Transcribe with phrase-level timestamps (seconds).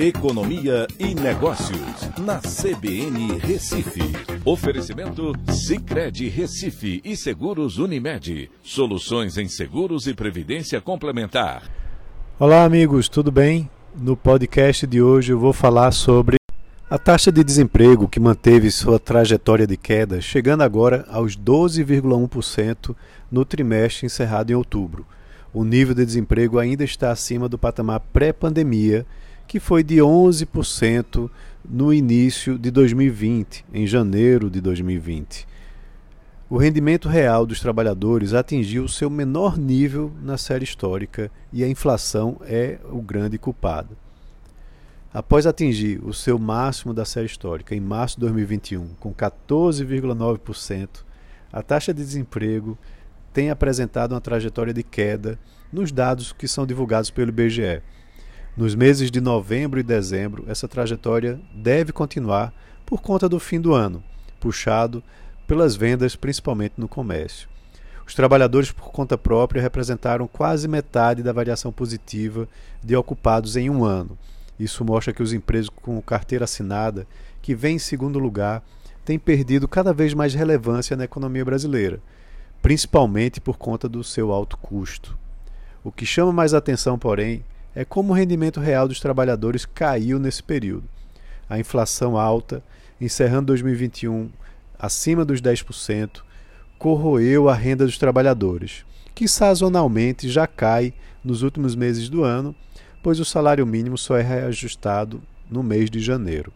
[0.00, 4.00] Economia e Negócios, na CBN Recife.
[4.44, 8.48] Oferecimento Cicred Recife e Seguros Unimed.
[8.62, 11.68] Soluções em seguros e previdência complementar.
[12.38, 13.68] Olá, amigos, tudo bem?
[13.92, 16.36] No podcast de hoje eu vou falar sobre
[16.88, 22.94] a taxa de desemprego que manteve sua trajetória de queda, chegando agora aos 12,1%
[23.32, 25.04] no trimestre encerrado em outubro.
[25.52, 29.04] O nível de desemprego ainda está acima do patamar pré-pandemia
[29.48, 31.30] que foi de 11%
[31.68, 35.48] no início de 2020, em janeiro de 2020.
[36.50, 42.36] O rendimento real dos trabalhadores atingiu seu menor nível na série histórica e a inflação
[42.42, 43.96] é o grande culpado.
[45.12, 50.88] Após atingir o seu máximo da série histórica em março de 2021, com 14,9%,
[51.50, 52.76] a taxa de desemprego
[53.32, 55.38] tem apresentado uma trajetória de queda
[55.72, 57.82] nos dados que são divulgados pelo IBGE.
[58.58, 62.52] Nos meses de novembro e dezembro, essa trajetória deve continuar
[62.84, 64.02] por conta do fim do ano,
[64.40, 65.00] puxado
[65.46, 67.48] pelas vendas, principalmente no comércio.
[68.04, 72.48] Os trabalhadores por conta própria representaram quase metade da variação positiva
[72.82, 74.18] de ocupados em um ano.
[74.58, 77.06] Isso mostra que os empregos com carteira assinada,
[77.40, 78.60] que vem em segundo lugar,
[79.04, 82.00] têm perdido cada vez mais relevância na economia brasileira,
[82.60, 85.16] principalmente por conta do seu alto custo.
[85.84, 87.44] O que chama mais atenção, porém,
[87.78, 90.82] é como o rendimento real dos trabalhadores caiu nesse período.
[91.48, 92.60] A inflação alta,
[93.00, 94.30] encerrando 2021
[94.76, 96.22] acima dos 10%,
[96.76, 98.84] corroeu a renda dos trabalhadores,
[99.14, 102.52] que sazonalmente já cai nos últimos meses do ano,
[103.00, 106.52] pois o salário mínimo só é reajustado no mês de janeiro.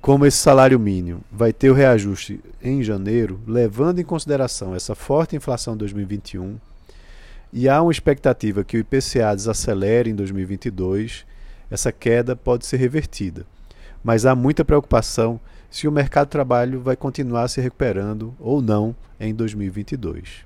[0.00, 5.36] Como esse salário mínimo vai ter o reajuste em janeiro, levando em consideração essa forte
[5.36, 6.58] inflação de 2021,
[7.56, 11.24] e há uma expectativa que o IPCA desacelere em 2022,
[11.70, 13.46] essa queda pode ser revertida.
[14.02, 15.38] Mas há muita preocupação
[15.70, 20.44] se o mercado de trabalho vai continuar se recuperando ou não em 2022.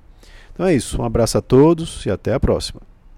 [0.53, 2.79] Então é isso, um abraço a todos e até a próxima.